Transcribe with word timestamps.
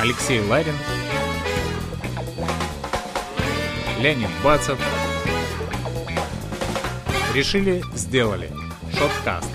Алексей 0.00 0.38
Ларин, 0.40 0.74
Леонид 4.00 4.28
Бацев. 4.44 4.78
Решили, 7.34 7.82
сделали. 7.96 8.48
Шоткаст. 8.96 9.50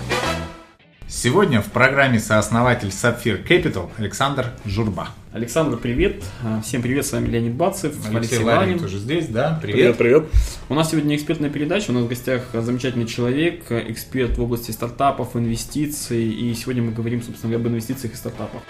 Сегодня 1.08 1.62
в 1.62 1.70
программе 1.70 2.18
сооснователь 2.18 2.88
Sapphire 2.88 3.42
Capital 3.42 3.88
Александр 3.96 4.50
Журба. 4.66 5.08
Александр, 5.32 5.78
привет. 5.78 6.22
Всем 6.62 6.82
привет, 6.82 7.06
с 7.06 7.12
вами 7.12 7.28
Леонид 7.28 7.54
Бацев, 7.54 7.94
Алексей, 7.94 8.16
Алексей 8.16 8.38
Ларин. 8.40 8.58
Ларин 8.58 8.78
тоже 8.80 8.98
здесь, 8.98 9.28
да? 9.28 9.58
Привет. 9.62 9.96
Привет, 9.96 9.96
привет. 9.96 10.24
У 10.68 10.74
нас 10.74 10.90
сегодня 10.90 11.16
экспертная 11.16 11.48
передача, 11.48 11.90
у 11.90 11.94
нас 11.94 12.04
в 12.04 12.08
гостях 12.08 12.42
замечательный 12.52 13.06
человек, 13.06 13.72
эксперт 13.72 14.36
в 14.36 14.42
области 14.42 14.72
стартапов, 14.72 15.36
инвестиций, 15.36 16.28
и 16.28 16.52
сегодня 16.54 16.82
мы 16.82 16.92
говорим, 16.92 17.22
собственно, 17.22 17.56
об 17.56 17.66
инвестициях 17.66 18.12
и 18.12 18.16
стартапах. 18.16 18.60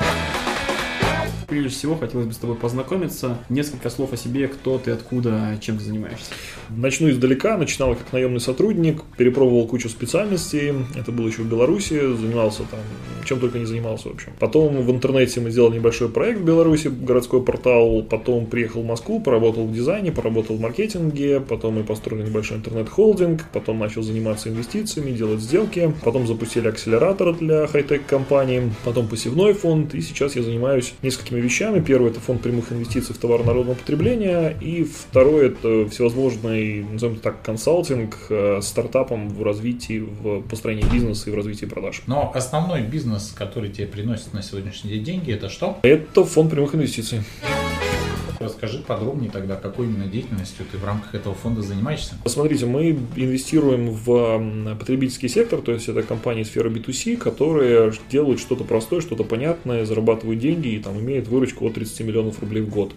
Прежде 1.55 1.69
всего, 1.69 1.95
хотелось 1.95 2.27
бы 2.27 2.33
с 2.33 2.39
тобой 2.39 2.57
познакомиться. 2.57 3.39
Несколько 3.49 3.89
слов 3.89 4.13
о 4.13 4.17
себе, 4.17 4.49
кто 4.49 4.77
ты, 4.77 4.91
откуда, 4.91 5.57
чем 5.61 5.79
ты 5.79 5.85
занимаешься. 5.85 6.33
Начну 6.69 7.09
издалека. 7.09 7.57
Начинал 7.57 7.95
как 7.95 8.13
наемный 8.13 8.41
сотрудник, 8.41 9.03
перепробовал 9.17 9.69
кучу 9.69 9.89
специальностей. 9.89 10.75
Это 10.97 11.13
было 11.13 11.29
еще 11.29 11.43
в 11.43 11.49
Беларуси, 11.49 11.95
занимался 12.17 12.65
там, 12.69 12.81
чем 13.25 13.39
только 13.39 13.61
не 13.61 13.67
занимался, 13.67 14.09
в 14.09 14.15
общем. 14.15 14.33
Потом 14.41 14.83
в 14.83 14.91
интернете 14.91 15.41
мы 15.41 15.53
сделали 15.53 15.77
небольшой 15.77 16.09
проект 16.09 16.41
в 16.41 16.45
Беларуси, 16.45 16.89
городской 16.89 17.41
портал. 17.41 18.03
Потом 18.03 18.47
приехал 18.47 18.83
в 18.83 18.87
Москву, 18.87 19.21
поработал 19.21 19.65
в 19.65 19.73
дизайне, 19.73 20.11
поработал 20.11 20.57
в 20.57 20.61
маркетинге. 20.61 21.39
Потом 21.39 21.75
мы 21.75 21.85
построили 21.85 22.27
небольшой 22.27 22.57
интернет-холдинг. 22.57 23.45
Потом 23.53 23.79
начал 23.79 24.03
заниматься 24.03 24.49
инвестициями, 24.49 25.13
делать 25.13 25.39
сделки. 25.39 25.95
Потом 26.03 26.27
запустили 26.27 26.67
акселератор 26.67 27.33
для 27.37 27.69
хай-тек 27.69 28.05
компаний. 28.07 28.73
Потом 28.85 29.07
посевной 29.07 29.53
фонд. 29.53 29.95
И 29.95 30.01
сейчас 30.01 30.35
я 30.35 30.43
занимаюсь 30.43 30.95
несколькими 31.03 31.44
вещами. 31.45 31.81
Первый– 31.81 32.11
это 32.13 32.21
фонд 32.21 32.43
прямых 32.43 32.73
инвестиций 32.73 33.15
в 33.15 33.19
товар 33.19 33.45
народного 33.45 33.77
потребления. 33.77 34.57
И 34.61 34.85
второй– 34.85 35.47
это 35.49 35.89
всевозможный, 35.89 36.85
назовем 36.85 37.17
так, 37.17 37.43
консалтинг 37.43 38.17
э, 38.29 38.61
стартапом 38.63 39.29
в 39.29 39.43
развитии, 39.43 40.01
в 40.01 40.43
построении 40.43 40.85
бизнеса 40.93 41.31
и 41.31 41.33
в 41.33 41.37
развитии 41.37 41.67
продаж. 41.67 42.03
Но 42.07 42.33
основной 42.35 42.83
бизнес, 42.83 43.33
который 43.37 43.71
тебе 43.71 43.87
приносит 43.87 44.33
на 44.33 44.43
сегодняшний 44.43 44.91
день 44.91 45.05
деньги, 45.05 45.33
это 45.33 45.49
что? 45.49 45.79
Это 45.83 46.25
фонд 46.25 46.51
прямых 46.51 46.75
инвестиций. 46.75 47.21
Расскажи 48.45 48.79
подробнее 48.79 49.31
тогда, 49.31 49.57
какой 49.57 49.87
именно 49.87 50.07
деятельностью 50.07 50.67
ты 50.71 50.77
в 50.79 50.85
рамках 50.85 51.15
этого 51.15 51.35
фонда 51.35 51.63
занимаешься? 51.63 52.15
Смотрите, 52.27 52.67
мы 52.67 52.91
инвестируем 53.17 53.91
в 53.91 54.77
потребительский 54.79 55.29
сектор, 55.29 55.61
то 55.61 55.73
есть 55.73 55.89
это 55.89 56.03
компании 56.03 56.43
сферы 56.43 56.71
B2C, 56.71 57.17
которые 57.17 57.93
делают 58.11 58.41
что-то 58.41 58.65
простое, 58.65 59.01
что-то 59.01 59.25
понятное, 59.25 59.85
зарабатывают 59.85 60.41
деньги 60.41 60.69
и 60.69 60.79
там 60.79 60.99
имеют 61.01 61.29
выручку 61.29 61.67
от 61.67 61.75
30 61.75 62.01
миллионов 62.01 62.41
рублей 62.41 62.63
в 62.63 62.69
год. 62.69 62.93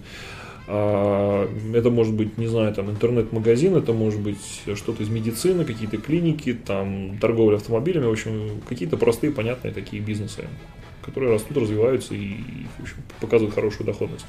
А, 0.69 1.49
это 1.73 1.89
может 1.89 2.13
быть, 2.13 2.37
не 2.37 2.47
знаю, 2.47 2.73
там 2.73 2.89
интернет-магазин, 2.89 3.77
это 3.77 3.93
может 3.93 4.19
быть 4.19 4.63
что-то 4.75 5.01
из 5.01 5.09
медицины, 5.09 5.63
какие-то 5.63 5.97
клиники, 5.97 6.53
там 6.53 7.17
торговля 7.19 7.55
автомобилями, 7.55 8.05
в 8.05 8.11
общем, 8.11 8.61
какие-то 8.67 8.97
простые, 8.97 9.31
понятные 9.31 9.73
такие 9.73 10.01
бизнесы, 10.01 10.43
которые 11.01 11.33
растут, 11.33 11.57
развиваются 11.57 12.13
и, 12.13 12.37
в 12.77 12.83
общем, 12.83 12.97
показывают 13.19 13.55
хорошую 13.55 13.85
доходность. 13.85 14.25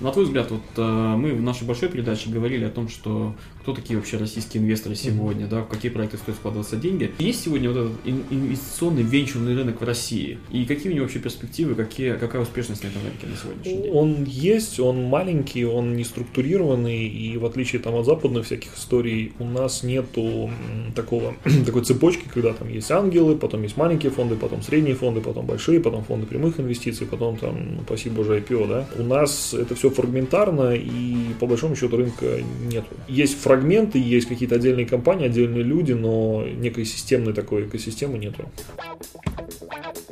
На 0.00 0.12
твой 0.12 0.26
взгляд, 0.26 0.50
вот 0.50 0.62
э, 0.76 1.16
мы 1.16 1.32
в 1.32 1.42
нашей 1.42 1.66
большой 1.66 1.88
передаче 1.88 2.30
говорили 2.30 2.64
о 2.64 2.70
том, 2.70 2.88
что 2.88 3.34
кто 3.62 3.74
такие 3.74 3.98
вообще 3.98 4.16
российские 4.16 4.62
инвесторы 4.62 4.94
сегодня, 4.94 5.46
mm-hmm. 5.46 5.50
да, 5.50 5.62
в 5.62 5.68
какие 5.68 5.90
проекты 5.90 6.16
стоит 6.16 6.36
вкладываться 6.36 6.76
деньги. 6.76 7.12
Есть 7.18 7.44
сегодня 7.44 7.68
вот 7.70 7.78
этот 7.78 7.92
инвестиционный 8.30 9.02
венчурный 9.02 9.56
рынок 9.56 9.80
в 9.80 9.84
России? 9.84 10.38
И 10.52 10.64
какие 10.64 10.92
у 10.92 10.94
него 10.94 11.04
вообще 11.04 11.18
перспективы, 11.18 11.74
какие, 11.74 12.12
какая 12.14 12.42
успешность 12.42 12.84
на 12.84 12.88
этом 12.88 13.02
рынке 13.02 13.26
на 13.26 13.36
сегодняшний 13.36 13.82
день? 13.82 13.92
Он 13.92 14.24
есть, 14.24 14.78
он 14.78 15.02
маленький, 15.02 15.64
он 15.64 15.96
не 15.96 16.04
структурированный, 16.04 17.08
и 17.08 17.36
в 17.36 17.44
отличие 17.44 17.82
там, 17.82 17.96
от 17.96 18.06
западных 18.06 18.46
всяких 18.46 18.76
историй, 18.76 19.32
у 19.40 19.44
нас 19.44 19.82
нету 19.82 20.50
такого, 20.94 21.34
такой 21.66 21.82
цепочки, 21.84 22.22
когда 22.32 22.52
там 22.52 22.68
есть 22.68 22.90
ангелы, 22.90 23.36
потом 23.36 23.64
есть 23.64 23.76
маленькие 23.76 24.12
фонды, 24.12 24.36
потом 24.36 24.62
средние 24.62 24.94
фонды, 24.94 25.17
потом 25.20 25.46
большие, 25.46 25.80
потом 25.80 26.04
фонды 26.04 26.26
прямых 26.26 26.60
инвестиций, 26.60 27.06
потом 27.06 27.36
там, 27.36 27.80
спасибо 27.84 28.20
уже 28.20 28.38
IPO, 28.38 28.68
да. 28.68 28.86
У 28.98 29.02
нас 29.02 29.54
это 29.54 29.74
все 29.74 29.90
фрагментарно, 29.90 30.74
и 30.74 31.34
по 31.40 31.46
большому 31.46 31.76
счету 31.76 31.96
рынка 31.96 32.40
нету. 32.70 32.88
Есть 33.08 33.38
фрагменты, 33.40 33.98
есть 33.98 34.28
какие-то 34.28 34.56
отдельные 34.56 34.86
компании, 34.86 35.26
отдельные 35.26 35.62
люди, 35.62 35.92
но 35.92 36.44
некой 36.46 36.84
системной 36.84 37.32
такой 37.32 37.66
экосистемы 37.66 38.18
нету. 38.18 38.48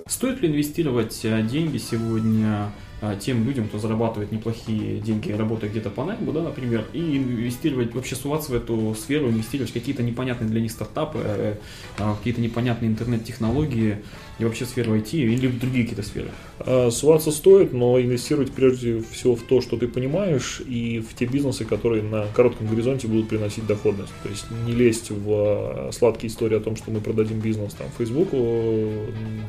Стоит 0.07 0.41
ли 0.41 0.49
инвестировать 0.49 1.21
э, 1.25 1.43
деньги 1.43 1.79
сегодня 1.79 2.73
тем 3.15 3.45
людям, 3.45 3.69
кто 3.69 3.79
зарабатывает 3.79 4.33
неплохие 4.33 4.99
деньги, 4.99 5.31
работая 5.33 5.71
где-то 5.71 5.91
по 5.91 6.05
найму, 6.05 6.33
да, 6.33 6.43
например, 6.43 6.85
и 6.93 7.17
инвестировать, 7.17 7.95
вообще 7.95 8.17
суваться 8.17 8.53
в 8.53 8.55
эту 8.55 8.95
сферу, 8.95 9.29
инвестировать 9.29 9.71
в 9.71 9.75
какие-то 9.75 10.03
непонятные 10.03 10.51
для 10.51 10.61
них 10.61 10.73
стартапы, 10.73 11.21
э, 11.23 11.55
какие-то 11.97 12.41
непонятные 12.41 12.91
интернет-технологии, 12.91 13.99
и 14.39 14.45
вообще 14.45 14.67
сферу 14.67 14.95
IT 14.95 15.13
или 15.13 15.47
в 15.47 15.59
другие 15.59 15.85
какие-то 15.85 16.07
сферы? 16.07 16.29
А, 16.59 16.91
суваться 16.91 17.31
стоит, 17.31 17.73
но 17.73 17.99
инвестировать 18.01 18.53
прежде 18.53 19.03
всего 19.11 19.35
в 19.35 19.43
то, 19.43 19.61
что 19.63 19.77
ты 19.79 19.89
понимаешь, 19.89 20.61
и 20.67 21.01
в 21.01 21.15
те 21.15 21.25
бизнесы, 21.25 21.65
которые 21.65 22.03
на 22.03 22.27
коротком 22.35 22.67
горизонте 22.67 23.09
будут 23.09 23.29
приносить 23.29 23.67
доходность. 23.67 24.13
То 24.23 24.29
есть 24.29 24.45
не 24.67 24.73
лезть 24.73 25.11
в 25.11 25.27
а, 25.29 25.91
сладкие 25.93 26.31
истории 26.31 26.57
о 26.57 26.61
том, 26.61 26.77
что 26.77 26.91
мы 26.91 27.01
продадим 27.01 27.41
бизнес 27.41 27.73
там 27.75 27.87
Фейсбуку, 27.97 28.37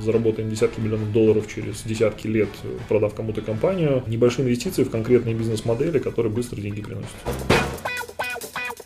заработаем 0.02 0.50
десятки 0.50 0.80
миллионов 0.80 1.12
долларов 1.12 1.48
через 1.54 1.82
десятки 1.84 2.28
лет, 2.28 2.50
продав 2.88 3.14
кому-то 3.14 3.42
компанию. 3.48 4.04
Небольшие 4.08 4.46
инвестиции 4.46 4.84
в 4.84 4.92
конкретные 4.92 5.34
бизнес-модели, 5.34 6.00
которые 6.00 6.32
быстро 6.32 6.62
деньги 6.62 6.82
приносят. 6.82 7.16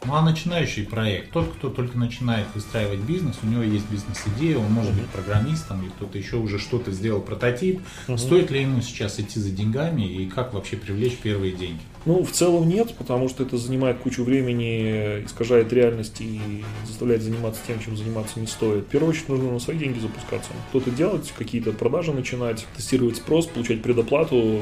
Ну 0.04 0.16
а 0.16 0.22
начинающий 0.24 0.84
проект, 0.84 1.32
тот, 1.32 1.54
кто 1.54 1.70
только 1.70 1.96
начинает 1.98 2.48
выстраивать 2.56 3.02
бизнес, 3.02 3.38
у 3.44 3.48
него 3.48 3.62
есть 3.62 3.88
бизнес-идея, 3.90 4.58
он 4.58 4.72
может 4.72 4.94
быть 4.94 5.06
программистом 5.08 5.84
или 5.84 5.90
кто-то 5.90 6.18
еще 6.18 6.38
уже 6.38 6.58
что-то 6.58 6.92
сделал 6.92 7.22
прототип. 7.22 7.82
uh 8.08 8.18
Стоит 8.18 8.50
ли 8.50 8.62
ему 8.62 8.82
сейчас 8.82 9.20
идти 9.20 9.40
за 9.40 9.52
деньгами 9.52 10.02
и 10.02 10.28
как 10.28 10.54
вообще 10.54 10.76
привлечь 10.76 11.18
первые 11.18 11.52
деньги? 11.52 11.80
Ну, 12.06 12.24
в 12.24 12.32
целом 12.32 12.68
нет, 12.68 12.96
потому 12.98 13.30
что 13.30 13.44
это 13.44 13.58
занимает 13.58 14.00
кучу 14.00 14.24
времени, 14.24 15.24
искажает 15.24 15.72
реальность 15.72 16.20
и 16.20 16.64
заставляет 16.88 17.22
заниматься 17.22 17.62
тем, 17.68 17.80
чем 17.80 17.96
заниматься 17.96 18.40
не 18.40 18.48
стоит. 18.48 18.86
В 18.86 18.88
первую 18.88 19.12
очередь 19.12 19.30
нужно 19.30 19.52
на 19.52 19.60
свои 19.60 19.78
деньги 19.78 20.00
запускаться. 20.00 20.50
Кто-то 20.70 20.90
делать, 20.90 21.32
какие-то 21.38 21.74
продажи 21.74 22.12
начинать, 22.12 22.66
тестировать 22.76 23.18
спрос, 23.18 23.46
получать 23.46 23.84
предоплату, 23.84 24.62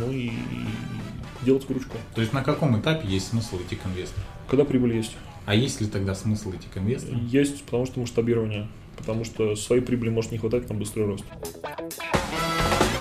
ну 0.00 0.10
и 0.10 0.32
делать 1.42 1.68
выручку. 1.68 1.96
То 2.14 2.20
есть 2.20 2.32
на 2.32 2.42
каком 2.42 2.80
этапе 2.80 3.08
есть 3.08 3.28
смысл 3.28 3.56
идти 3.58 3.76
к 3.76 3.86
инвестору? 3.86 4.24
Когда 4.48 4.64
прибыль 4.64 4.94
есть. 4.94 5.16
А 5.46 5.54
есть 5.54 5.80
ли 5.80 5.86
тогда 5.86 6.14
смысл 6.14 6.50
идти 6.52 6.68
к 6.72 6.76
инвестору? 6.78 7.18
Есть, 7.18 7.64
потому 7.64 7.86
что 7.86 8.00
масштабирование. 8.00 8.68
Потому 8.96 9.24
что 9.24 9.56
своей 9.56 9.82
прибыли 9.82 10.10
может 10.10 10.30
не 10.32 10.38
хватать 10.38 10.68
на 10.68 10.74
быстрый 10.74 11.06
рост 11.06 11.24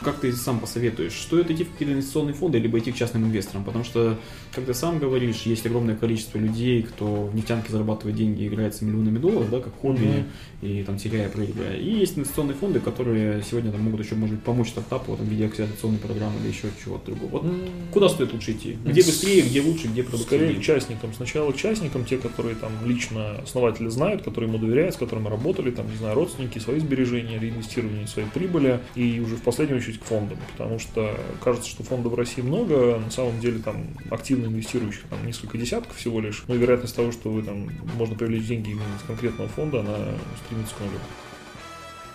как 0.09 0.21
ты 0.21 0.33
сам 0.33 0.59
посоветуешь, 0.59 1.13
стоит 1.13 1.51
идти 1.51 1.63
в 1.63 1.71
какие-то 1.71 1.93
инвестиционные 1.93 2.33
фонды, 2.33 2.57
либо 2.57 2.79
идти 2.79 2.91
к 2.91 2.95
частным 2.95 3.25
инвесторам? 3.25 3.63
Потому 3.63 3.83
что, 3.83 4.17
как 4.53 4.65
ты 4.65 4.73
сам 4.73 4.97
говоришь, 4.97 5.43
есть 5.43 5.65
огромное 5.67 5.95
количество 5.95 6.39
людей, 6.39 6.81
кто 6.81 7.25
в 7.25 7.35
нефтянке 7.35 7.71
зарабатывает 7.71 8.17
деньги 8.17 8.43
и 8.43 8.47
играется 8.47 8.85
миллионами 8.85 9.19
долларов, 9.19 9.51
да, 9.51 9.59
как 9.59 9.73
хобби, 9.79 10.25
mm-hmm. 10.61 10.79
и 10.79 10.83
там 10.83 10.97
теряя, 10.97 11.29
проигрывая. 11.29 11.77
И 11.77 11.91
есть 11.91 12.17
инвестиционные 12.17 12.55
фонды, 12.55 12.79
которые 12.79 13.43
сегодня 13.43 13.71
там, 13.71 13.81
могут 13.81 14.03
еще, 14.03 14.15
может 14.15 14.35
быть, 14.35 14.43
помочь 14.43 14.69
стартапу 14.69 15.15
там, 15.15 15.27
в 15.27 15.29
виде 15.29 15.45
акселерационной 15.45 15.99
программы 15.99 16.39
или 16.41 16.49
еще 16.49 16.69
чего-то 16.83 17.11
другого. 17.11 17.29
Вот 17.29 17.43
mm-hmm. 17.43 17.69
куда 17.93 18.09
стоит 18.09 18.33
лучше 18.33 18.53
идти? 18.53 18.77
Где 18.83 19.03
быстрее, 19.03 19.41
где 19.41 19.61
лучше, 19.61 19.87
где 19.87 20.01
продуктивнее? 20.01 20.49
Скорее 20.49 20.59
участникам. 20.59 21.13
Сначала 21.13 21.49
участникам, 21.49 22.05
те, 22.05 22.17
которые 22.17 22.55
там 22.55 22.71
лично 22.83 23.37
основатели 23.43 23.89
знают, 23.89 24.23
которые 24.23 24.49
ему 24.49 24.57
доверяют, 24.57 24.95
с 24.95 24.97
которыми 24.97 25.27
работали, 25.27 25.69
там, 25.69 25.87
не 25.87 25.97
знаю, 25.97 26.15
родственники, 26.15 26.57
свои 26.57 26.79
сбережения, 26.79 27.37
реинвестирование 27.37 28.07
своей 28.07 28.27
прибыли, 28.29 28.79
и 28.95 29.19
уже 29.19 29.35
в 29.35 29.41
последнюю 29.41 29.79
очередь 29.79 29.98
к 29.99 30.05
фондам, 30.05 30.37
потому 30.53 30.79
что 30.79 31.15
кажется, 31.43 31.69
что 31.69 31.83
фондов 31.83 32.13
в 32.13 32.15
России 32.15 32.41
много, 32.41 32.97
на 32.97 33.11
самом 33.11 33.39
деле 33.39 33.59
там 33.59 33.85
активно 34.09 34.47
инвестирующих 34.47 35.03
там 35.09 35.25
несколько 35.25 35.57
десятков 35.57 35.95
всего 35.97 36.19
лишь, 36.19 36.43
но 36.47 36.55
вероятность 36.55 36.95
того, 36.95 37.11
что 37.11 37.29
вы 37.29 37.43
там 37.43 37.69
можно 37.97 38.15
привлечь 38.15 38.47
деньги 38.47 38.71
именно 38.71 38.95
из 38.97 39.05
конкретного 39.05 39.49
фонда, 39.49 39.81
она 39.81 39.97
стремится 40.45 40.75
к 40.75 40.79
нулю. 40.79 40.99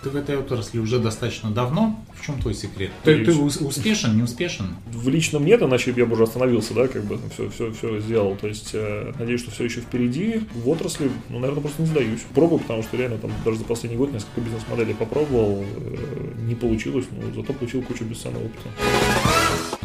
Ты 0.05 0.11
в 0.11 0.15
этой 0.17 0.37
отрасли 0.37 0.77
уже 0.77 0.99
достаточно 0.99 1.49
давно. 1.49 1.99
В 2.13 2.23
чем 2.23 2.39
твой 2.39 2.53
секрет? 2.53 2.91
Ты, 3.03 3.25
ты 3.25 3.33
успешен, 3.33 4.15
не 4.15 4.21
успешен? 4.21 4.75
В 4.91 5.09
личном 5.09 5.43
нет, 5.43 5.63
иначе 5.63 5.91
я 5.97 6.05
бы 6.05 6.13
уже 6.13 6.25
остановился, 6.25 6.75
да, 6.75 6.87
как 6.87 7.05
бы 7.05 7.17
все, 7.33 7.49
все, 7.49 7.71
все 7.71 7.99
сделал. 8.01 8.35
То 8.35 8.45
есть, 8.45 8.69
э, 8.73 9.13
надеюсь, 9.17 9.41
что 9.41 9.49
все 9.49 9.63
еще 9.63 9.81
впереди. 9.81 10.41
В 10.53 10.69
отрасли, 10.69 11.09
ну, 11.29 11.39
наверное, 11.39 11.61
просто 11.61 11.81
не 11.81 11.87
сдаюсь. 11.87 12.19
Пробую, 12.35 12.59
потому 12.59 12.83
что 12.83 12.95
реально 12.97 13.17
там 13.17 13.31
даже 13.43 13.57
за 13.57 13.63
последний 13.63 13.97
год 13.97 14.13
несколько 14.13 14.41
бизнес-моделей 14.41 14.93
попробовал. 14.93 15.65
Э, 15.75 16.33
не 16.41 16.53
получилось, 16.53 17.05
но 17.09 17.41
зато 17.41 17.53
получил 17.53 17.81
кучу 17.81 18.03
бесценного 18.03 18.43
опыта. 18.45 18.69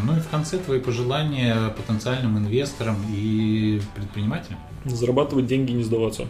Ну 0.05 0.19
и 0.19 0.20
в 0.20 0.28
конце 0.28 0.58
твои 0.58 0.81
пожелания 0.81 1.70
потенциальным 1.70 2.37
инвесторам 2.37 2.96
и 3.11 3.81
предпринимателям? 3.94 4.58
Зарабатывать 4.84 5.46
деньги, 5.46 5.73
не 5.73 5.82
сдаваться. 5.82 6.26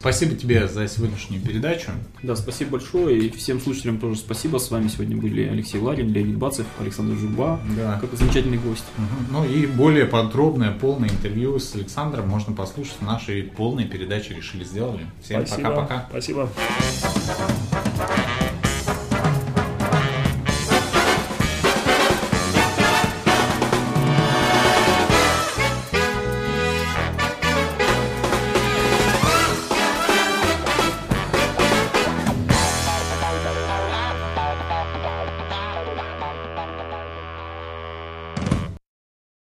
Спасибо 0.00 0.34
тебе 0.34 0.66
за 0.66 0.88
сегодняшнюю 0.88 1.42
передачу. 1.42 1.90
Да, 2.22 2.34
спасибо 2.34 2.70
большое. 2.72 3.18
И 3.18 3.30
всем 3.36 3.60
слушателям 3.60 3.98
тоже 3.98 4.16
спасибо. 4.16 4.56
С 4.56 4.70
вами 4.70 4.88
сегодня 4.88 5.14
были 5.14 5.46
Алексей 5.46 5.78
Ларин, 5.78 6.10
Леонид 6.10 6.38
Бацев, 6.38 6.64
Александр 6.78 7.18
Журба. 7.18 7.60
Да. 7.76 7.98
Как 8.00 8.10
замечательный 8.14 8.56
гость. 8.56 8.86
Угу. 8.96 9.32
Ну 9.32 9.44
и 9.44 9.66
более 9.66 10.06
подробное, 10.06 10.70
полное 10.72 11.10
интервью 11.10 11.58
с 11.58 11.74
Александром 11.74 12.28
можно 12.28 12.54
послушать 12.54 12.96
в 12.98 13.04
нашей 13.04 13.42
полной 13.42 13.84
передаче 13.84 14.32
«Решили, 14.32 14.64
сделали». 14.64 15.04
Всем 15.22 15.44
пока-пока. 15.44 16.06
Спасибо. 16.08 16.48